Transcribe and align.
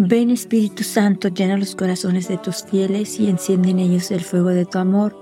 Ven 0.00 0.30
Espíritu 0.30 0.84
Santo, 0.84 1.26
llena 1.26 1.56
los 1.56 1.74
corazones 1.74 2.28
de 2.28 2.38
tus 2.38 2.62
fieles 2.62 3.18
y 3.18 3.28
enciende 3.28 3.70
en 3.70 3.80
ellos 3.80 4.12
el 4.12 4.20
fuego 4.20 4.50
de 4.50 4.64
tu 4.64 4.78
amor. 4.78 5.18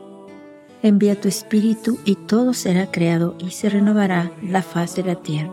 Envía 0.82 1.18
tu 1.18 1.28
Espíritu 1.28 1.98
y 2.04 2.14
todo 2.14 2.52
será 2.52 2.90
creado 2.90 3.36
y 3.38 3.52
se 3.52 3.70
renovará 3.70 4.30
la 4.42 4.60
faz 4.60 4.94
de 4.94 5.04
la 5.04 5.14
tierra. 5.14 5.50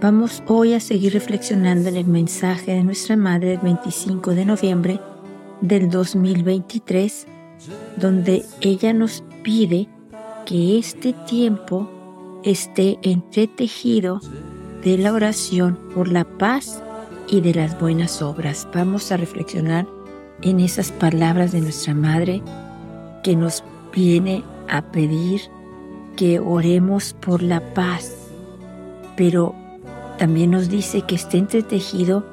Vamos 0.00 0.42
hoy 0.46 0.72
a 0.72 0.80
seguir 0.80 1.12
reflexionando 1.12 1.90
en 1.90 1.96
el 1.98 2.06
mensaje 2.06 2.72
de 2.72 2.84
nuestra 2.84 3.18
Madre 3.18 3.50
del 3.50 3.58
25 3.58 4.30
de 4.30 4.46
noviembre 4.46 5.00
del 5.60 5.90
2023, 5.90 7.26
donde 7.98 8.46
ella 8.62 8.94
nos 8.94 9.24
pide 9.42 9.88
que 10.46 10.78
este 10.78 11.12
tiempo 11.12 12.40
esté 12.44 12.98
entretejido 13.02 14.20
de 14.82 14.96
la 14.96 15.12
oración 15.12 15.78
por 15.94 16.08
la 16.08 16.24
paz 16.24 16.82
y 17.28 17.40
de 17.40 17.54
las 17.54 17.78
buenas 17.80 18.22
obras. 18.22 18.66
Vamos 18.74 19.10
a 19.12 19.16
reflexionar 19.16 19.86
en 20.42 20.60
esas 20.60 20.92
palabras 20.92 21.52
de 21.52 21.60
nuestra 21.60 21.94
Madre 21.94 22.42
que 23.22 23.36
nos 23.36 23.64
viene 23.92 24.44
a 24.68 24.82
pedir 24.82 25.42
que 26.16 26.38
oremos 26.38 27.14
por 27.14 27.42
la 27.42 27.60
paz, 27.74 28.12
pero 29.16 29.54
también 30.18 30.50
nos 30.50 30.68
dice 30.68 31.02
que 31.02 31.14
esté 31.14 31.38
entretejido 31.38 32.24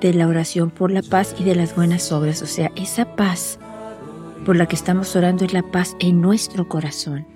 de 0.00 0.12
la 0.12 0.26
oración 0.26 0.70
por 0.70 0.90
la 0.90 1.02
paz 1.02 1.34
y 1.38 1.44
de 1.44 1.54
las 1.54 1.74
buenas 1.74 2.12
obras. 2.12 2.42
O 2.42 2.46
sea, 2.46 2.70
esa 2.76 3.16
paz 3.16 3.58
por 4.44 4.56
la 4.56 4.66
que 4.66 4.76
estamos 4.76 5.14
orando 5.16 5.44
es 5.44 5.52
la 5.52 5.62
paz 5.62 5.96
en 6.00 6.20
nuestro 6.20 6.68
corazón. 6.68 7.26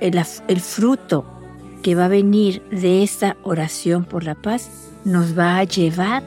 El, 0.00 0.20
el 0.48 0.60
fruto 0.60 1.24
que 1.82 1.94
va 1.94 2.06
a 2.06 2.08
venir 2.08 2.62
de 2.70 3.02
esa 3.02 3.36
oración 3.42 4.04
por 4.04 4.24
la 4.24 4.34
paz 4.34 4.70
nos 5.04 5.36
va 5.36 5.58
a 5.58 5.64
llevar 5.64 6.22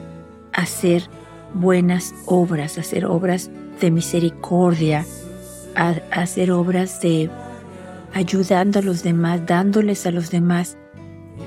a 0.52 0.62
hacer 0.62 1.08
buenas 1.54 2.14
obras, 2.26 2.76
a 2.76 2.82
hacer 2.82 3.06
obras 3.06 3.50
de 3.80 3.90
misericordia, 3.90 5.06
a, 5.74 5.94
a 6.10 6.20
hacer 6.22 6.50
obras 6.52 7.00
de 7.00 7.30
ayudando 8.12 8.78
a 8.78 8.82
los 8.82 9.02
demás, 9.02 9.46
dándoles 9.46 10.06
a 10.06 10.10
los 10.10 10.30
demás 10.30 10.76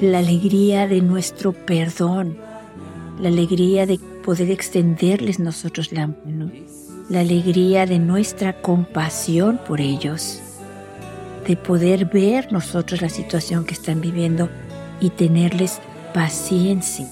la 0.01 0.19
alegría 0.19 0.87
de 0.87 1.01
nuestro 1.01 1.53
perdón, 1.53 2.37
la 3.19 3.29
alegría 3.29 3.85
de 3.85 3.99
poder 4.23 4.49
extenderles 4.49 5.39
nosotros 5.39 5.91
la 5.91 6.07
mano, 6.07 6.51
la 7.09 7.21
alegría 7.21 7.85
de 7.85 7.99
nuestra 7.99 8.61
compasión 8.61 9.59
por 9.67 9.81
ellos 9.81 10.41
de 11.49 11.57
poder 11.57 12.05
ver 12.05 12.53
nosotros 12.53 13.01
la 13.01 13.09
situación 13.09 13.65
que 13.65 13.73
están 13.73 14.01
viviendo 14.01 14.51
y 14.99 15.09
tenerles 15.09 15.81
paciencia. 16.13 17.07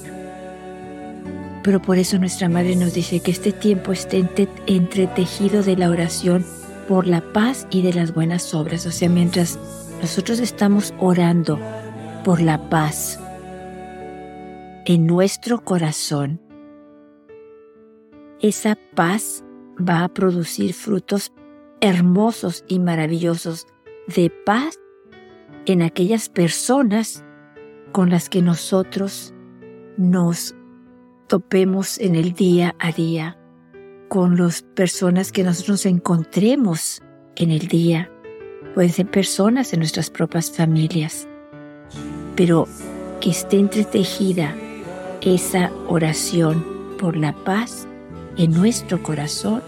Pero 1.63 1.81
por 1.81 1.97
eso 1.97 2.19
nuestra 2.19 2.47
Madre 2.47 2.75
nos 2.75 2.93
dice 2.93 3.19
que 3.19 3.31
este 3.31 3.51
tiempo 3.51 3.93
esté 3.93 4.23
entretejido 4.67 5.63
de 5.63 5.75
la 5.75 5.89
oración 5.89 6.45
por 6.87 7.07
la 7.07 7.21
paz 7.33 7.65
y 7.71 7.81
de 7.81 7.93
las 7.93 8.13
buenas 8.13 8.53
obras. 8.53 8.85
O 8.85 8.91
sea, 8.91 9.09
mientras 9.09 9.57
nosotros 10.03 10.37
estamos 10.37 10.93
orando 10.99 11.59
por 12.23 12.39
la 12.39 12.69
paz 12.69 13.19
en 14.85 15.07
nuestro 15.07 15.63
corazón, 15.63 16.39
esa 18.39 18.77
paz 18.93 19.43
va 19.81 20.03
a 20.03 20.09
producir 20.09 20.75
frutos 20.75 21.31
hermosos 21.81 22.63
y 22.67 22.77
maravillosos 22.77 23.65
de 24.07 24.29
paz 24.45 24.79
en 25.65 25.81
aquellas 25.81 26.29
personas 26.29 27.23
con 27.91 28.09
las 28.09 28.29
que 28.29 28.41
nosotros 28.41 29.33
nos 29.97 30.55
topemos 31.27 31.99
en 31.99 32.15
el 32.15 32.33
día 32.33 32.75
a 32.79 32.91
día, 32.91 33.37
con 34.07 34.37
las 34.37 34.61
personas 34.61 35.31
que 35.31 35.43
nosotros 35.43 35.85
encontremos 35.85 37.01
en 37.35 37.51
el 37.51 37.67
día. 37.67 38.11
Pueden 38.73 38.91
ser 38.91 39.09
personas 39.09 39.71
de 39.71 39.77
nuestras 39.77 40.09
propias 40.09 40.51
familias, 40.51 41.27
pero 42.35 42.67
que 43.19 43.31
esté 43.31 43.57
entretejida 43.59 44.55
esa 45.21 45.71
oración 45.87 46.65
por 46.99 47.17
la 47.17 47.33
paz 47.43 47.87
en 48.37 48.51
nuestro 48.51 49.01
corazón 49.01 49.61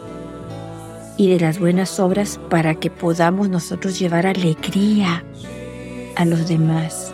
y 1.19 1.27
de 1.27 1.37
las 1.37 1.59
buenas 1.59 1.99
obras 1.99 2.39
para 2.49 2.75
que 2.75 2.89
podamos 2.89 3.49
nosotros 3.49 3.99
llevar 3.99 4.25
alegría 4.25 5.25
a 6.15 6.23
los 6.23 6.47
demás. 6.47 7.13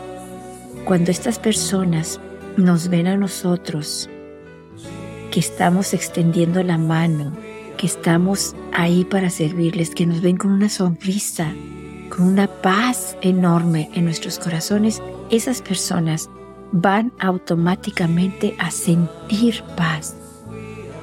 Cuando 0.85 1.09
estas 1.09 1.39
personas 1.39 2.21
nos 2.55 2.87
ven 2.89 3.07
a 3.07 3.17
nosotros, 3.17 4.07
que 5.31 5.39
estamos 5.39 5.95
extendiendo 5.95 6.61
la 6.61 6.77
mano, 6.77 7.33
que 7.79 7.87
estamos 7.87 8.55
ahí 8.73 9.05
para 9.05 9.31
servirles, 9.31 9.89
que 9.89 10.05
nos 10.05 10.21
ven 10.21 10.37
con 10.37 10.51
una 10.51 10.69
sonrisa, 10.69 11.51
con 12.15 12.27
una 12.27 12.45
paz 12.45 13.17
enorme 13.21 13.89
en 13.95 14.05
nuestros 14.05 14.37
corazones, 14.37 15.01
esas 15.31 15.63
personas 15.63 16.29
van 16.71 17.11
automáticamente 17.17 18.55
a 18.59 18.69
sentir 18.69 19.63
paz. 19.75 20.15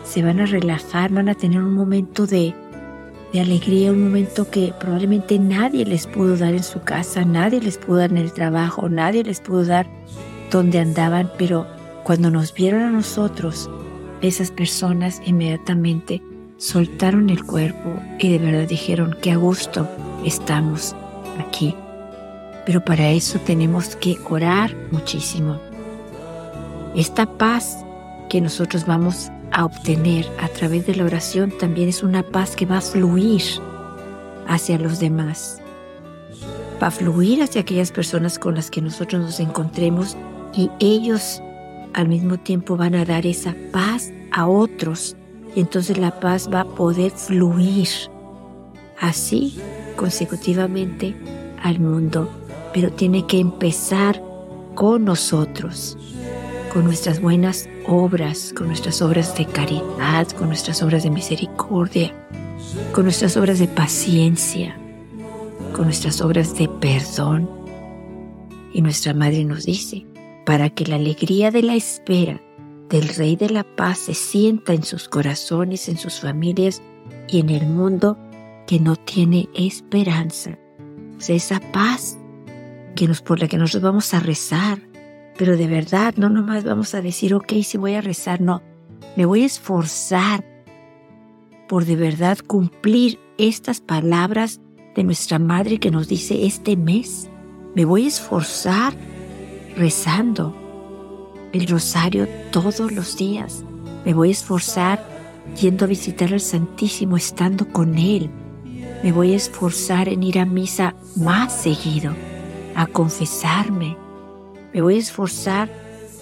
Se 0.05 0.23
van 0.23 0.39
a 0.39 0.47
relajar, 0.47 1.11
van 1.11 1.29
a 1.29 1.35
tener 1.35 1.61
un 1.61 1.75
momento 1.75 2.29
de 2.29 2.55
de 3.33 3.41
alegría, 3.41 3.93
un 3.93 4.05
momento 4.05 4.51
que 4.51 4.75
probablemente 4.79 5.39
nadie 5.39 5.87
les 5.87 6.07
pudo 6.07 6.37
dar 6.37 6.55
en 6.55 6.63
su 6.63 6.83
casa, 6.83 7.25
nadie 7.25 7.61
les 7.61 7.79
pudo 7.79 7.99
dar 7.99 8.11
en 8.11 8.19
el 8.19 8.33
trabajo, 8.33 8.89
nadie 8.89 9.25
les 9.25 9.41
pudo 9.41 9.65
dar 9.65 9.87
donde 10.51 10.79
andaban, 10.79 11.31
pero 11.39 11.67
cuando 12.05 12.31
nos 12.31 12.53
vieron 12.53 12.83
a 12.83 12.91
nosotros, 12.91 13.71
esas 14.21 14.51
personas 14.51 15.23
inmediatamente 15.25 16.21
soltaron 16.59 17.31
el 17.31 17.45
cuerpo 17.45 17.99
y 18.19 18.29
de 18.29 18.39
verdad 18.39 18.69
dijeron 18.69 19.17
que 19.23 19.33
a 19.33 19.37
gusto 19.37 19.89
estamos 20.25 20.95
aquí. 21.39 21.75
Pero 22.67 22.85
para 22.85 23.11
eso 23.11 23.41
tenemos 23.41 23.97
que 23.97 24.17
orar 24.29 24.77
muchísimo. 24.91 25.59
Esta 26.95 27.27
paz 27.27 27.85
que 28.29 28.41
nosotros 28.41 28.87
vamos 28.87 29.33
a 29.53 29.65
obtener 29.65 30.27
a 30.41 30.49
través 30.49 30.87
de 30.87 30.95
la 30.95 31.05
oración 31.05 31.53
también 31.59 31.89
es 31.89 32.03
una 32.03 32.23
paz 32.23 32.57
que 32.57 32.67
va 32.67 32.79
a 32.79 32.81
fluir 32.81 33.43
hacia 34.47 34.79
los 34.79 34.99
demás. 34.99 35.61
Va 36.83 36.89
a 36.89 36.91
fluir 36.91 37.43
hacia 37.43 37.61
aquellas 37.61 37.93
personas 37.93 38.39
con 38.39 38.55
las 38.55 38.71
que 38.71 38.81
nosotros 38.81 39.23
nos 39.23 39.41
encontremos 39.41 40.17
y 40.55 40.71
ellos 40.81 41.41
al 41.95 42.09
mismo 42.09 42.39
tiempo 42.39 42.77
van 42.77 42.95
a 42.95 43.05
dar 43.05 43.27
esa 43.27 43.55
paz 43.73 44.11
a 44.33 44.47
otros 44.47 45.17
y 45.55 45.61
entonces 45.61 45.99
la 45.99 46.19
paz 46.19 46.49
va 46.53 46.61
a 46.61 46.65
poder 46.65 47.11
fluir 47.11 47.89
así 49.01 49.59
consecutivamente 49.97 51.15
al 51.63 51.79
mundo, 51.79 52.31
pero 52.73 52.91
tiene 52.91 53.27
que 53.27 53.39
empezar 53.39 54.23
con 54.75 55.05
nosotros 55.05 55.99
con 56.73 56.85
nuestras 56.85 57.21
buenas 57.21 57.69
obras, 57.87 58.53
con 58.57 58.69
nuestras 58.69 59.03
obras 59.03 59.37
de 59.37 59.47
caridad, 59.47 60.29
con 60.31 60.49
nuestras 60.49 60.83
obras 60.83 61.03
de 61.03 61.11
misericordia, 61.11 62.15
con 62.93 63.05
nuestras 63.05 63.37
obras 63.37 63.59
de 63.59 63.69
paciencia, 63.69 64.77
con 65.75 65.85
nuestras 65.85 66.21
obras 66.21 66.57
de 66.57 66.69
perdón. 66.69 67.49
Y 68.73 68.83
nuestra 68.83 69.15
Madre 69.15 69.45
nos 69.45 69.67
dice, 69.67 70.07
para 70.47 70.71
que 70.71 70.87
la 70.87 70.97
alegría 70.97 71.51
de 71.51 71.63
la 71.63 71.75
espera 71.75 72.41
del 72.89 73.09
Rey 73.09 73.37
de 73.37 73.51
la 73.51 73.65
Paz 73.65 73.99
se 73.99 74.15
sienta 74.15 74.75
en 74.75 74.83
sus 74.83 75.09
corazones, 75.09 75.89
en 75.89 75.97
sus 75.97 76.21
familias 76.21 76.83
y 77.29 77.41
en 77.41 77.51
el 77.51 77.67
mundo 77.67 78.19
que 78.67 78.79
no 78.79 78.97
tiene 78.97 79.49
esperanza. 79.55 80.59
O 81.17 81.33
esa 81.33 81.61
paz 81.73 82.19
que 82.95 83.07
nos, 83.07 83.23
por 83.23 83.41
la 83.41 83.49
que 83.49 83.57
nosotros 83.57 83.83
vamos 83.83 84.13
a 84.13 84.21
rezar, 84.21 84.79
pero 85.37 85.57
de 85.57 85.67
verdad, 85.67 86.15
no 86.17 86.29
nomás 86.29 86.65
vamos 86.65 86.95
a 86.95 87.03
decir, 87.03 87.35
ok, 87.35 87.53
si 87.63 87.79
voy 87.79 87.95
a 87.95 88.01
rezar, 88.01 88.41
no. 88.41 88.63
Me 89.17 89.27
voy 89.27 89.43
a 89.43 89.47
esforzar 89.47 90.45
por 91.69 91.85
de 91.85 91.97
verdad 91.97 92.39
cumplir 92.47 93.19
estas 93.39 93.81
palabras 93.81 94.61
de 94.95 95.05
nuestra 95.05 95.39
Madre 95.39 95.79
que 95.79 95.91
nos 95.91 96.09
dice 96.09 96.47
este 96.47 96.77
mes. 96.77 97.29
Me 97.75 97.85
voy 97.85 98.05
a 98.05 98.09
esforzar 98.09 98.95
rezando 99.77 100.55
el 101.53 101.67
rosario 101.67 102.29
todos 102.51 102.93
los 102.93 103.17
días. 103.17 103.65
Me 104.05 104.15
voy 104.15 104.29
a 104.29 104.33
esforzar 104.33 105.03
yendo 105.61 105.85
a 105.85 105.89
visitar 105.89 106.33
al 106.33 106.41
Santísimo, 106.41 107.17
estando 107.17 107.69
con 107.69 107.97
Él. 107.99 108.31
Me 109.03 109.13
voy 109.13 109.33
a 109.33 109.37
esforzar 109.37 110.09
en 110.09 110.23
ir 110.23 110.39
a 110.39 110.45
misa 110.45 110.95
más 111.17 111.53
seguido, 111.53 112.15
a 112.75 112.87
confesarme, 112.87 113.97
me 114.73 114.83
voy 114.83 114.97
a 114.97 114.99
esforzar 114.99 115.69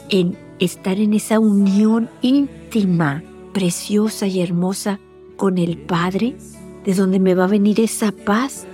en 0.08 0.36
estar 0.58 0.98
en 0.98 1.14
esa 1.14 1.38
unión 1.38 2.08
íntima, 2.20 3.22
preciosa 3.52 4.26
y 4.26 4.40
hermosa 4.40 5.00
con 5.36 5.58
el 5.58 5.78
Padre, 5.78 6.36
de 6.84 6.94
donde 6.94 7.18
me 7.18 7.34
va 7.34 7.44
a 7.44 7.48
venir 7.48 7.80
esa 7.80 8.12
paz 8.12 8.66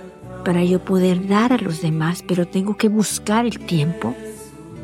para 0.43 0.63
yo 0.63 0.83
poder 0.83 1.27
dar 1.27 1.53
a 1.53 1.57
los 1.57 1.81
demás, 1.81 2.23
pero 2.27 2.47
tengo 2.47 2.77
que 2.77 2.89
buscar 2.89 3.45
el 3.45 3.59
tiempo, 3.59 4.15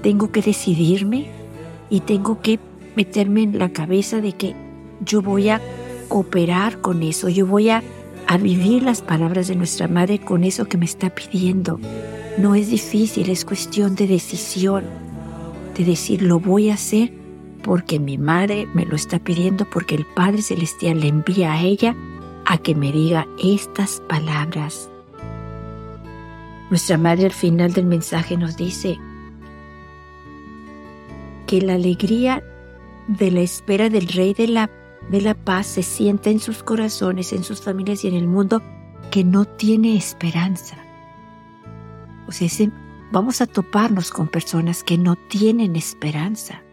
tengo 0.01 0.31
que 0.31 0.41
decidirme 0.41 1.27
y 1.89 2.01
tengo 2.01 2.41
que 2.41 2.59
meterme 2.95 3.43
en 3.43 3.59
la 3.59 3.69
cabeza 3.69 4.21
de 4.21 4.33
que 4.33 4.55
yo 5.05 5.21
voy 5.21 5.49
a 5.49 5.61
cooperar 6.07 6.81
con 6.81 7.01
eso, 7.01 7.29
yo 7.29 7.47
voy 7.47 7.69
a, 7.69 7.81
a 8.27 8.37
vivir 8.37 8.83
las 8.83 9.01
palabras 9.01 9.47
de 9.47 9.55
nuestra 9.55 9.87
madre 9.87 10.19
con 10.19 10.43
eso 10.43 10.65
que 10.65 10.77
me 10.77 10.85
está 10.85 11.09
pidiendo. 11.09 11.79
No 12.37 12.55
es 12.55 12.69
difícil, 12.69 13.29
es 13.29 13.45
cuestión 13.45 13.95
de 13.95 14.07
decisión, 14.07 14.85
de 15.77 15.85
decir 15.85 16.21
lo 16.23 16.39
voy 16.39 16.69
a 16.69 16.73
hacer 16.73 17.13
porque 17.63 17.99
mi 17.99 18.17
madre 18.17 18.67
me 18.73 18.85
lo 18.85 18.95
está 18.95 19.19
pidiendo, 19.19 19.69
porque 19.69 19.95
el 19.95 20.05
Padre 20.05 20.41
Celestial 20.41 20.99
le 20.99 21.07
envía 21.07 21.53
a 21.53 21.61
ella 21.61 21.95
a 22.45 22.57
que 22.57 22.75
me 22.75 22.91
diga 22.91 23.27
estas 23.41 24.01
palabras. 24.09 24.89
Nuestra 26.69 26.97
madre 26.97 27.25
al 27.25 27.31
final 27.31 27.71
del 27.73 27.85
mensaje 27.85 28.35
nos 28.35 28.57
dice 28.57 28.97
que 31.47 31.61
la 31.61 31.75
alegría 31.75 32.43
de 33.07 33.31
la 33.31 33.41
espera 33.41 33.89
del 33.89 34.07
Rey 34.07 34.33
de 34.33 34.47
la, 34.47 34.69
de 35.09 35.21
la 35.21 35.35
paz 35.35 35.67
se 35.67 35.83
sienta 35.83 36.31
en 36.31 36.39
sus 36.39 36.63
corazones, 36.63 37.31
en 37.31 37.43
sus 37.43 37.61
familias 37.61 38.03
y 38.03 38.07
en 38.07 38.15
el 38.15 38.27
mundo 38.27 38.61
que 39.11 39.23
no 39.23 39.45
tiene 39.45 39.95
esperanza. 39.95 40.82
O 42.27 42.31
sea, 42.31 42.47
vamos 43.11 43.41
a 43.41 43.47
toparnos 43.47 44.11
con 44.11 44.27
personas 44.27 44.83
que 44.83 44.97
no 44.97 45.15
tienen 45.15 45.75
esperanza 45.75 46.63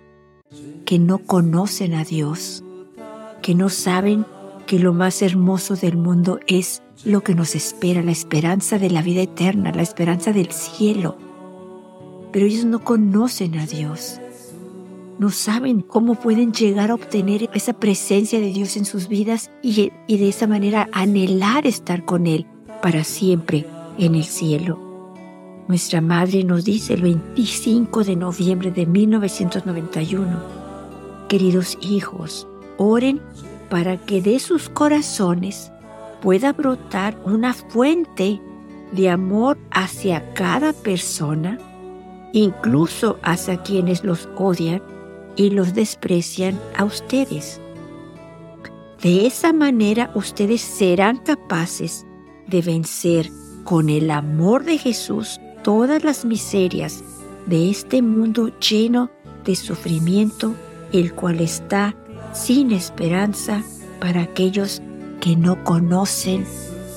que 0.91 0.99
no 0.99 1.19
conocen 1.19 1.94
a 1.94 2.02
Dios, 2.02 2.64
que 3.43 3.55
no 3.55 3.69
saben 3.69 4.26
que 4.67 4.81
lo 4.81 4.93
más 4.93 5.23
hermoso 5.23 5.76
del 5.76 5.97
mundo 5.97 6.41
es 6.49 6.82
lo 7.05 7.23
que 7.23 7.35
nos 7.37 7.55
espera, 7.55 8.02
la 8.02 8.11
esperanza 8.11 8.76
de 8.76 8.91
la 8.91 9.00
vida 9.00 9.23
eterna, 9.23 9.73
la 9.73 9.82
esperanza 9.82 10.32
del 10.32 10.50
cielo. 10.50 11.17
Pero 12.32 12.47
ellos 12.47 12.64
no 12.64 12.82
conocen 12.82 13.56
a 13.58 13.67
Dios, 13.67 14.20
no 15.20 15.31
saben 15.31 15.81
cómo 15.81 16.17
pueden 16.17 16.52
llegar 16.52 16.91
a 16.91 16.94
obtener 16.94 17.49
esa 17.55 17.75
presencia 17.75 18.41
de 18.41 18.52
Dios 18.52 18.76
en 18.76 18.85
sus 18.85 19.06
vidas 19.06 19.49
y, 19.62 19.93
y 20.08 20.19
de 20.19 20.29
esa 20.29 20.49
manera 20.49 20.88
anhelar 20.93 21.69
estar 21.69 22.05
con 22.05 22.26
Él 22.26 22.47
para 22.82 23.05
siempre 23.05 23.64
en 23.97 24.17
el 24.17 24.25
cielo. 24.25 24.90
Nuestra 25.71 26.01
madre 26.01 26.43
nos 26.43 26.65
dice 26.65 26.95
el 26.95 27.03
25 27.03 28.03
de 28.03 28.17
noviembre 28.17 28.73
de 28.73 28.87
1991, 28.87 30.27
Queridos 31.29 31.79
hijos, 31.81 32.49
oren 32.77 33.21
para 33.69 33.97
que 33.97 34.21
de 34.21 34.41
sus 34.41 34.69
corazones 34.69 35.71
pueda 36.23 36.53
brotar 36.53 37.17
una 37.25 37.55
fuente 37.55 38.41
de 38.91 39.11
amor 39.11 39.59
hacia 39.71 40.35
cada 40.35 40.73
persona, 40.73 41.57
incluso 42.33 43.21
hacia 43.23 43.63
quienes 43.63 44.03
los 44.03 44.29
odian 44.35 44.83
y 45.37 45.51
los 45.51 45.73
desprecian 45.73 46.59
a 46.77 46.85
ustedes. 46.85 47.61
De 49.01 49.25
esa 49.25 49.53
manera 49.53 50.11
ustedes 50.17 50.63
serán 50.63 51.19
capaces 51.19 52.05
de 52.49 52.61
vencer 52.61 53.31
con 53.63 53.89
el 53.89 54.11
amor 54.11 54.65
de 54.65 54.77
Jesús 54.77 55.39
todas 55.62 56.05
las 56.05 56.25
miserias 56.25 57.03
de 57.47 57.71
este 57.71 58.03
mundo 58.03 58.51
lleno 58.59 59.11
de 59.45 59.57
sufrimiento 59.57 60.55
el 60.93 61.15
cual 61.15 61.41
está 61.41 61.95
sin 62.33 62.73
esperanza 62.73 63.62
para 64.01 64.23
aquellos 64.23 64.83
que 65.21 65.37
no 65.37 65.62
conocen 65.65 66.45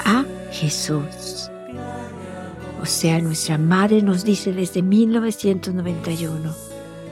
a 0.06 0.26
Jesús. 0.52 1.50
O 2.82 2.86
sea, 2.86 3.20
nuestra 3.20 3.58
madre 3.58 4.02
nos 4.02 4.24
dice 4.24 4.52
desde 4.52 4.82
1991, 4.82 6.54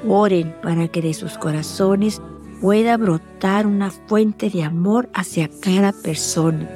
oren 0.08 0.56
para 0.62 0.88
que 0.88 1.02
de 1.02 1.14
sus 1.14 1.38
corazones 1.38 2.22
pueda 2.60 2.98
brotar 2.98 3.66
una 3.66 3.90
fuente 3.90 4.50
de 4.50 4.64
amor 4.64 5.10
hacia 5.14 5.50
cada 5.62 5.94
persona, 5.94 6.70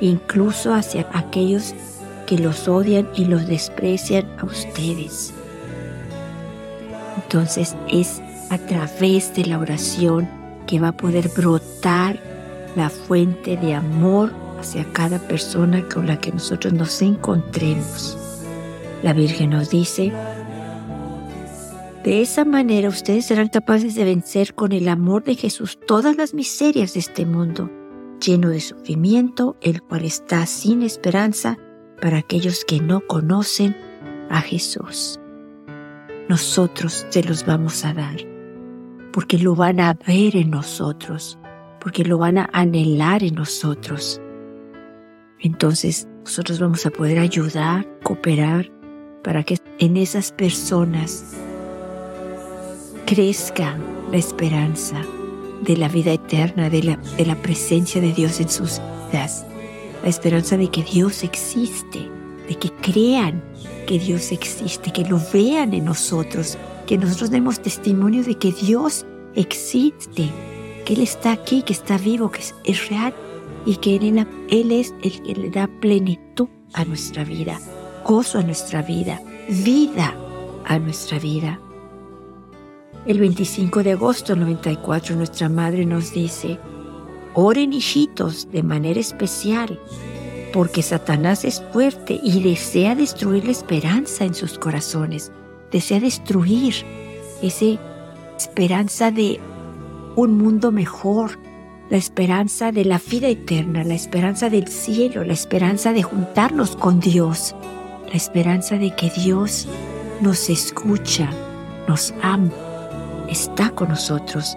incluso 0.00 0.74
hacia 0.74 1.08
aquellos 1.12 1.74
que 2.28 2.36
los 2.36 2.68
odian 2.68 3.08
y 3.14 3.24
los 3.24 3.46
desprecian 3.46 4.26
a 4.38 4.44
ustedes. 4.44 5.32
Entonces 7.16 7.74
es 7.90 8.20
a 8.50 8.58
través 8.58 9.34
de 9.34 9.46
la 9.46 9.58
oración 9.58 10.28
que 10.66 10.78
va 10.78 10.88
a 10.88 10.96
poder 10.96 11.30
brotar 11.30 12.20
la 12.76 12.90
fuente 12.90 13.56
de 13.56 13.74
amor 13.74 14.34
hacia 14.60 14.84
cada 14.92 15.18
persona 15.18 15.88
con 15.88 16.06
la 16.06 16.20
que 16.20 16.30
nosotros 16.30 16.74
nos 16.74 17.00
encontremos. 17.00 18.18
La 19.02 19.14
Virgen 19.14 19.50
nos 19.50 19.70
dice, 19.70 20.12
de 22.04 22.20
esa 22.20 22.44
manera 22.44 22.90
ustedes 22.90 23.24
serán 23.24 23.48
capaces 23.48 23.94
de 23.94 24.04
vencer 24.04 24.54
con 24.54 24.72
el 24.72 24.88
amor 24.88 25.24
de 25.24 25.34
Jesús 25.34 25.78
todas 25.86 26.18
las 26.18 26.34
miserias 26.34 26.92
de 26.92 27.00
este 27.00 27.24
mundo, 27.24 27.70
lleno 28.20 28.50
de 28.50 28.60
sufrimiento, 28.60 29.56
el 29.62 29.80
cual 29.82 30.04
está 30.04 30.44
sin 30.44 30.82
esperanza 30.82 31.56
para 32.00 32.18
aquellos 32.18 32.64
que 32.64 32.80
no 32.80 33.00
conocen 33.00 33.76
a 34.30 34.40
Jesús. 34.40 35.18
Nosotros 36.28 37.06
se 37.08 37.22
los 37.22 37.44
vamos 37.46 37.84
a 37.84 37.94
dar 37.94 38.16
porque 39.18 39.38
lo 39.38 39.56
van 39.56 39.80
a 39.80 39.94
ver 40.06 40.36
en 40.36 40.50
nosotros, 40.50 41.38
porque 41.80 42.04
lo 42.04 42.18
van 42.18 42.38
a 42.38 42.48
anhelar 42.52 43.22
en 43.24 43.34
nosotros. 43.34 44.20
Entonces 45.40 46.06
nosotros 46.24 46.60
vamos 46.60 46.84
a 46.86 46.90
poder 46.90 47.18
ayudar, 47.18 47.84
cooperar, 48.04 48.70
para 49.24 49.42
que 49.42 49.58
en 49.80 49.96
esas 49.96 50.30
personas 50.30 51.34
crezca 53.06 53.76
la 54.12 54.18
esperanza 54.18 55.02
de 55.62 55.76
la 55.76 55.88
vida 55.88 56.12
eterna, 56.12 56.70
de 56.70 56.82
la, 56.82 56.96
de 57.16 57.26
la 57.26 57.34
presencia 57.42 58.00
de 58.00 58.12
Dios 58.12 58.40
en 58.40 58.48
sus 58.48 58.80
vidas, 59.10 59.44
la 60.02 60.08
esperanza 60.08 60.56
de 60.56 60.68
que 60.68 60.82
Dios 60.82 61.22
existe, 61.22 62.08
de 62.48 62.54
que 62.54 62.70
crean 62.70 63.42
que 63.86 63.98
Dios 63.98 64.32
existe, 64.32 64.92
que 64.92 65.04
lo 65.04 65.20
vean 65.32 65.74
en 65.74 65.84
nosotros, 65.84 66.58
que 66.86 66.98
nosotros 66.98 67.30
demos 67.30 67.60
testimonio 67.60 68.22
de 68.22 68.34
que 68.36 68.52
Dios 68.52 69.06
existe, 69.34 70.30
que 70.84 70.94
Él 70.94 71.02
está 71.02 71.32
aquí, 71.32 71.62
que 71.62 71.72
está 71.72 71.98
vivo, 71.98 72.30
que 72.30 72.40
es, 72.64 72.88
real 72.88 73.14
y 73.66 73.76
que 73.76 73.96
él, 73.96 74.26
él 74.48 74.72
es 74.72 74.94
el 75.02 75.22
que 75.22 75.34
le 75.34 75.50
da 75.50 75.68
plenitud 75.80 76.48
a 76.72 76.84
nuestra 76.84 77.24
vida, 77.24 77.58
gozo 78.06 78.38
a 78.38 78.42
nuestra 78.42 78.82
vida, 78.82 79.20
vida 79.48 80.14
a 80.64 80.78
nuestra 80.78 81.18
vida. 81.18 81.60
El 83.06 83.20
25 83.20 83.82
de 83.82 83.92
agosto 83.92 84.34
del 84.34 84.40
94 84.40 85.16
nuestra 85.16 85.48
madre 85.48 85.86
nos 85.86 86.12
dice, 86.12 86.58
oren 87.38 87.72
hijitos 87.72 88.50
de 88.50 88.62
manera 88.62 89.00
especial, 89.00 89.78
porque 90.52 90.82
Satanás 90.82 91.44
es 91.44 91.62
fuerte 91.72 92.18
y 92.22 92.42
desea 92.42 92.94
destruir 92.94 93.44
la 93.44 93.52
esperanza 93.52 94.24
en 94.24 94.34
sus 94.34 94.58
corazones 94.58 95.30
desea 95.70 96.00
destruir 96.00 96.74
esa 97.42 97.78
esperanza 98.36 99.10
de 99.10 99.40
un 100.16 100.38
mundo 100.38 100.72
mejor, 100.72 101.38
la 101.90 101.96
esperanza 101.96 102.72
de 102.72 102.84
la 102.84 103.00
vida 103.10 103.28
eterna, 103.28 103.84
la 103.84 103.94
esperanza 103.94 104.50
del 104.50 104.68
cielo, 104.68 105.24
la 105.24 105.32
esperanza 105.32 105.92
de 105.92 106.02
juntarnos 106.02 106.76
con 106.76 107.00
Dios, 107.00 107.54
la 108.06 108.14
esperanza 108.14 108.76
de 108.76 108.94
que 108.94 109.10
Dios 109.10 109.68
nos 110.20 110.50
escucha, 110.50 111.30
nos 111.86 112.12
ama, 112.22 112.50
está 113.28 113.70
con 113.70 113.88
nosotros, 113.88 114.56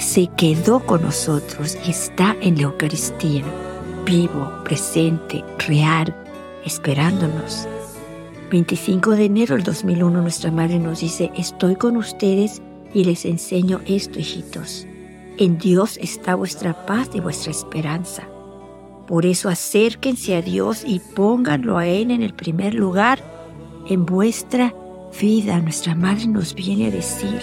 se 0.00 0.28
quedó 0.36 0.80
con 0.80 1.02
nosotros 1.02 1.76
y 1.86 1.90
está 1.90 2.36
en 2.40 2.56
la 2.56 2.62
Eucaristía, 2.62 3.44
vivo, 4.04 4.52
presente, 4.64 5.44
real, 5.66 6.14
esperándonos. 6.64 7.66
25 8.50 9.10
de 9.12 9.24
enero 9.24 9.56
del 9.56 9.64
2001 9.64 10.22
nuestra 10.22 10.50
madre 10.50 10.78
nos 10.78 11.00
dice, 11.00 11.30
estoy 11.36 11.76
con 11.76 11.96
ustedes 11.96 12.62
y 12.94 13.04
les 13.04 13.24
enseño 13.24 13.80
esto, 13.86 14.18
hijitos. 14.18 14.86
En 15.36 15.58
Dios 15.58 15.98
está 16.00 16.34
vuestra 16.34 16.86
paz 16.86 17.10
y 17.12 17.20
vuestra 17.20 17.50
esperanza. 17.50 18.22
Por 19.06 19.26
eso 19.26 19.48
acérquense 19.48 20.36
a 20.36 20.42
Dios 20.42 20.84
y 20.86 21.00
pónganlo 21.00 21.76
a 21.76 21.86
Él 21.86 22.10
en 22.10 22.22
el 22.22 22.34
primer 22.34 22.74
lugar 22.74 23.22
en 23.88 24.06
vuestra 24.06 24.74
vida. 25.20 25.60
Nuestra 25.60 25.94
madre 25.94 26.26
nos 26.26 26.54
viene 26.54 26.86
a 26.86 26.90
decir 26.90 27.40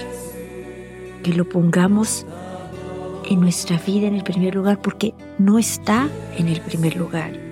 que 1.23 1.33
lo 1.33 1.47
pongamos 1.47 2.25
en 3.29 3.41
nuestra 3.41 3.77
vida 3.77 4.07
en 4.07 4.15
el 4.15 4.23
primer 4.23 4.55
lugar 4.55 4.81
porque 4.81 5.13
no 5.39 5.57
está 5.57 6.09
en 6.37 6.47
el 6.47 6.61
primer 6.61 6.95
lugar 6.95 7.45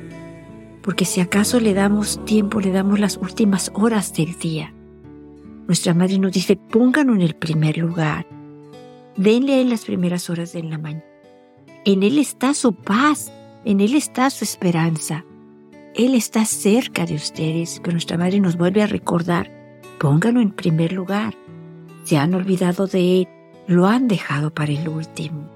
porque 0.83 1.05
si 1.05 1.21
acaso 1.21 1.59
le 1.61 1.73
damos 1.73 2.23
tiempo, 2.25 2.59
le 2.59 2.71
damos 2.71 2.99
las 2.99 3.17
últimas 3.17 3.71
horas 3.73 4.13
del 4.13 4.37
día. 4.37 4.73
Nuestra 5.65 5.93
madre 5.93 6.19
nos 6.19 6.33
dice, 6.33 6.57
pónganlo 6.57 7.15
en 7.15 7.21
el 7.21 7.35
primer 7.35 7.77
lugar. 7.77 8.27
Denle 9.15 9.61
en 9.61 9.69
las 9.69 9.85
primeras 9.85 10.29
horas 10.29 10.51
de 10.51 10.61
la 10.61 10.77
mañana. 10.77 11.03
En 11.85 12.03
Él 12.03 12.17
está 12.17 12.53
su 12.53 12.75
paz, 12.75 13.31
en 13.63 13.79
Él 13.79 13.95
está 13.95 14.29
su 14.29 14.43
esperanza. 14.43 15.23
Él 15.95 16.15
está 16.15 16.43
cerca 16.43 17.05
de 17.05 17.15
ustedes, 17.15 17.79
pero 17.81 17.93
nuestra 17.93 18.17
madre 18.17 18.41
nos 18.41 18.57
vuelve 18.57 18.83
a 18.83 18.87
recordar, 18.87 19.49
pónganlo 19.99 20.41
en 20.41 20.51
primer 20.51 20.91
lugar. 20.91 21.33
Se 22.03 22.17
han 22.17 22.33
olvidado 22.33 22.87
de 22.87 23.21
Él, 23.21 23.27
lo 23.67 23.87
han 23.87 24.07
dejado 24.07 24.53
para 24.53 24.71
el 24.71 24.87
último. 24.87 25.49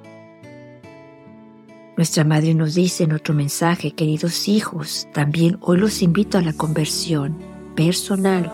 Nuestra 1.97 2.23
madre 2.23 2.53
nos 2.53 2.75
dice 2.75 3.05
en 3.05 3.13
otro 3.13 3.33
mensaje, 3.33 3.91
queridos 3.91 4.47
hijos, 4.47 5.07
también 5.13 5.57
hoy 5.61 5.79
los 5.79 6.03
invito 6.03 6.37
a 6.37 6.43
la 6.43 6.53
conversión 6.53 7.35
personal. 7.75 8.51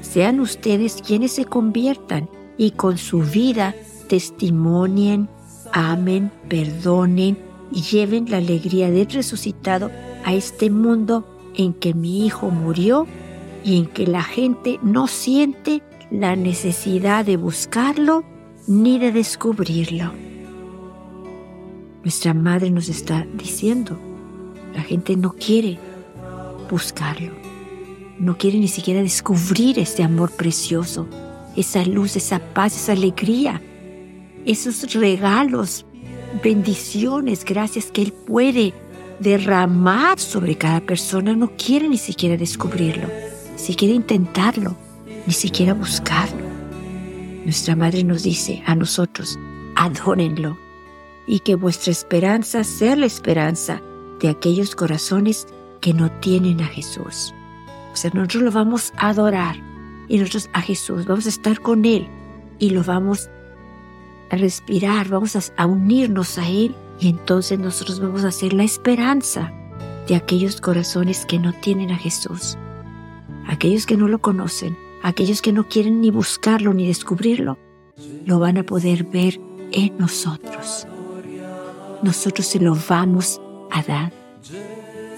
Sean 0.00 0.38
ustedes 0.38 1.02
quienes 1.04 1.32
se 1.32 1.44
conviertan 1.44 2.30
y 2.56 2.70
con 2.72 2.96
su 2.96 3.20
vida 3.20 3.74
testimonien, 4.08 5.28
amen, 5.72 6.30
perdonen 6.48 7.36
y 7.72 7.82
lleven 7.82 8.30
la 8.30 8.36
alegría 8.36 8.90
del 8.90 9.08
resucitado 9.10 9.90
a 10.24 10.34
este 10.34 10.70
mundo 10.70 11.26
en 11.56 11.74
que 11.74 11.94
mi 11.94 12.24
hijo 12.26 12.50
murió 12.50 13.06
y 13.64 13.78
en 13.78 13.86
que 13.86 14.06
la 14.06 14.22
gente 14.22 14.78
no 14.82 15.08
siente 15.08 15.82
la 16.12 16.36
necesidad 16.36 17.24
de 17.24 17.36
buscarlo 17.36 18.24
ni 18.68 18.98
de 18.98 19.12
descubrirlo. 19.12 20.12
Nuestra 22.04 22.34
madre 22.34 22.70
nos 22.70 22.90
está 22.90 23.26
diciendo, 23.34 23.98
la 24.74 24.82
gente 24.82 25.16
no 25.16 25.32
quiere 25.32 25.78
buscarlo, 26.70 27.32
no 28.18 28.36
quiere 28.36 28.58
ni 28.58 28.68
siquiera 28.68 29.02
descubrir 29.02 29.78
ese 29.78 30.02
amor 30.02 30.30
precioso, 30.30 31.08
esa 31.56 31.82
luz, 31.84 32.14
esa 32.16 32.40
paz, 32.40 32.76
esa 32.76 32.92
alegría, 32.92 33.62
esos 34.44 34.92
regalos, 34.92 35.86
bendiciones, 36.44 37.46
gracias 37.46 37.86
que 37.86 38.02
Él 38.02 38.12
puede 38.12 38.74
derramar 39.18 40.20
sobre 40.20 40.56
cada 40.56 40.80
persona, 40.80 41.34
no 41.34 41.52
quiere 41.56 41.88
ni 41.88 41.98
siquiera 41.98 42.36
descubrirlo, 42.36 43.08
ni 43.52 43.58
siquiera 43.58 43.94
intentarlo, 43.94 44.76
ni 45.26 45.32
siquiera 45.32 45.72
buscarlo. 45.72 46.47
Nuestra 47.48 47.74
Madre 47.76 48.04
nos 48.04 48.24
dice 48.24 48.62
a 48.66 48.74
nosotros, 48.74 49.38
adórenlo 49.74 50.58
y 51.26 51.40
que 51.40 51.54
vuestra 51.54 51.92
esperanza 51.92 52.62
sea 52.62 52.94
la 52.94 53.06
esperanza 53.06 53.80
de 54.20 54.28
aquellos 54.28 54.76
corazones 54.76 55.46
que 55.80 55.94
no 55.94 56.10
tienen 56.20 56.60
a 56.60 56.66
Jesús. 56.66 57.32
O 57.90 57.96
sea, 57.96 58.10
nosotros 58.12 58.42
lo 58.42 58.50
vamos 58.50 58.92
a 58.98 59.08
adorar 59.08 59.56
y 60.08 60.18
nosotros 60.18 60.50
a 60.52 60.60
Jesús, 60.60 61.06
vamos 61.06 61.24
a 61.24 61.30
estar 61.30 61.58
con 61.60 61.86
Él 61.86 62.06
y 62.58 62.68
lo 62.68 62.84
vamos 62.84 63.30
a 64.30 64.36
respirar, 64.36 65.08
vamos 65.08 65.34
a, 65.56 65.64
unirnos 65.66 66.36
a 66.36 66.46
Él 66.46 66.74
y 67.00 67.08
entonces 67.08 67.58
nosotros 67.58 67.98
vamos 67.98 68.24
a 68.24 68.30
ser 68.30 68.52
la 68.52 68.64
esperanza 68.64 69.54
de 70.06 70.16
aquellos 70.16 70.60
corazones 70.60 71.24
que 71.24 71.38
no 71.38 71.54
tienen 71.54 71.92
a 71.92 71.96
Jesús, 71.96 72.58
aquellos 73.46 73.86
que 73.86 73.96
no 73.96 74.06
lo 74.06 74.18
conocen, 74.18 74.76
aquellos 75.02 75.42
que 75.42 75.52
no 75.52 75.68
quieren 75.68 76.00
ni 76.00 76.10
buscarlo 76.10 76.74
ni 76.74 76.86
descubrirlo, 76.86 77.58
lo 78.24 78.38
van 78.38 78.58
a 78.58 78.62
poder 78.62 79.04
ver 79.04 79.40
en 79.72 79.96
nosotros 79.98 80.86
nosotros 82.02 82.46
se 82.46 82.60
lo 82.60 82.76
vamos 82.88 83.40
a 83.70 83.82
dar. 83.82 84.12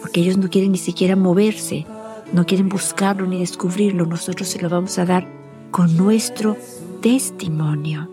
Porque 0.00 0.20
ellos 0.20 0.36
no 0.38 0.48
quieren 0.48 0.72
ni 0.72 0.78
siquiera 0.78 1.16
moverse, 1.16 1.86
no 2.32 2.46
quieren 2.46 2.68
buscarlo 2.68 3.26
ni 3.26 3.40
descubrirlo. 3.40 4.06
Nosotros 4.06 4.48
se 4.48 4.60
lo 4.60 4.68
vamos 4.68 4.98
a 4.98 5.04
dar 5.04 5.26
con 5.70 5.96
nuestro 5.96 6.56
testimonio. 7.00 8.08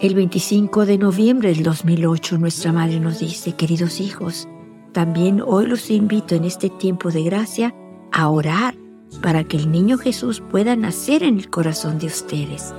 El 0.00 0.14
25 0.14 0.86
de 0.86 0.98
noviembre 0.98 1.48
del 1.48 1.62
2008 1.62 2.38
nuestra 2.38 2.72
madre 2.72 3.00
nos 3.00 3.18
dice, 3.18 3.54
queridos 3.54 4.00
hijos, 4.00 4.46
también 4.92 5.42
hoy 5.44 5.66
los 5.66 5.90
invito 5.90 6.34
en 6.34 6.44
este 6.44 6.68
tiempo 6.68 7.10
de 7.10 7.22
gracia 7.22 7.74
a 8.12 8.28
orar 8.28 8.76
para 9.22 9.44
que 9.44 9.56
el 9.56 9.70
niño 9.70 9.98
Jesús 9.98 10.42
pueda 10.50 10.76
nacer 10.76 11.22
en 11.22 11.38
el 11.38 11.50
corazón 11.50 11.98
de 11.98 12.06
ustedes. 12.06 12.72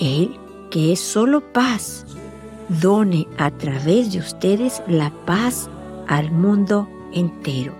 Él, 0.00 0.36
que 0.70 0.92
es 0.92 1.00
solo 1.00 1.52
paz, 1.52 2.06
done 2.80 3.28
a 3.38 3.50
través 3.50 4.12
de 4.12 4.18
ustedes 4.18 4.82
la 4.88 5.10
paz 5.26 5.68
al 6.08 6.30
mundo 6.32 6.88
entero. 7.12 7.74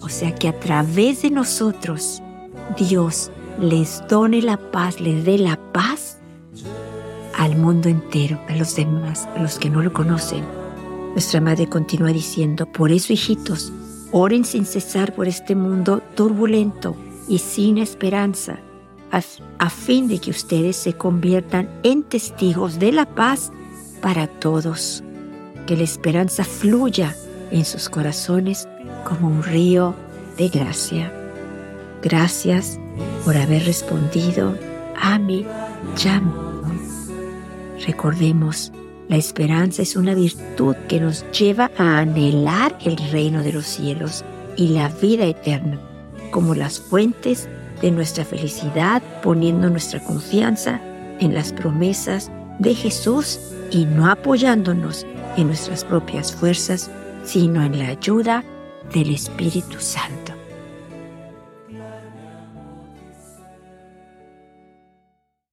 O 0.00 0.08
sea 0.08 0.34
que 0.34 0.48
a 0.48 0.58
través 0.58 1.22
de 1.22 1.30
nosotros 1.30 2.22
Dios 2.78 3.30
les 3.60 4.02
done 4.08 4.42
la 4.42 4.56
paz, 4.56 5.00
les 5.00 5.24
dé 5.24 5.38
la 5.38 5.56
paz 5.72 6.18
al 7.36 7.56
mundo 7.56 7.88
entero, 7.88 8.40
a 8.48 8.56
los 8.56 8.76
demás, 8.76 9.28
a 9.36 9.42
los 9.42 9.58
que 9.58 9.70
no 9.70 9.82
lo 9.82 9.92
conocen. 9.92 10.44
Nuestra 11.12 11.40
madre 11.40 11.68
continúa 11.68 12.12
diciendo, 12.12 12.66
por 12.66 12.92
eso 12.92 13.12
hijitos, 13.12 13.72
oren 14.18 14.46
sin 14.46 14.64
cesar 14.64 15.14
por 15.14 15.28
este 15.28 15.54
mundo 15.54 16.02
turbulento 16.14 16.96
y 17.28 17.38
sin 17.38 17.76
esperanza, 17.76 18.58
a, 19.12 19.20
a 19.58 19.68
fin 19.68 20.08
de 20.08 20.18
que 20.20 20.30
ustedes 20.30 20.74
se 20.76 20.94
conviertan 20.94 21.68
en 21.82 22.02
testigos 22.02 22.78
de 22.78 22.92
la 22.92 23.04
paz 23.04 23.52
para 24.00 24.26
todos. 24.26 25.04
Que 25.66 25.76
la 25.76 25.82
esperanza 25.82 26.44
fluya 26.44 27.14
en 27.50 27.66
sus 27.66 27.90
corazones 27.90 28.66
como 29.04 29.28
un 29.28 29.42
río 29.42 29.94
de 30.38 30.48
gracia. 30.48 31.12
Gracias 32.02 32.80
por 33.22 33.36
haber 33.36 33.66
respondido 33.66 34.56
a 34.98 35.18
mi 35.18 35.44
llamado. 35.94 36.64
Recordemos, 37.86 38.72
la 39.08 39.16
esperanza 39.16 39.82
es 39.82 39.94
una 39.94 40.14
virtud 40.14 40.74
que 40.88 41.00
nos 41.00 41.24
lleva 41.30 41.70
a 41.78 41.98
anhelar 41.98 42.76
el 42.84 42.96
reino 43.10 43.42
de 43.42 43.52
los 43.52 43.66
cielos 43.66 44.24
y 44.56 44.68
la 44.68 44.88
vida 44.88 45.24
eterna, 45.26 45.78
como 46.32 46.54
las 46.54 46.80
fuentes 46.80 47.48
de 47.80 47.90
nuestra 47.92 48.24
felicidad, 48.24 49.02
poniendo 49.22 49.70
nuestra 49.70 50.00
confianza 50.02 50.80
en 51.20 51.34
las 51.34 51.52
promesas 51.52 52.30
de 52.58 52.74
Jesús 52.74 53.38
y 53.70 53.84
no 53.84 54.10
apoyándonos 54.10 55.06
en 55.36 55.46
nuestras 55.46 55.84
propias 55.84 56.32
fuerzas, 56.32 56.90
sino 57.24 57.62
en 57.62 57.78
la 57.78 57.88
ayuda 57.88 58.44
del 58.92 59.14
Espíritu 59.14 59.78
Santo. 59.78 60.25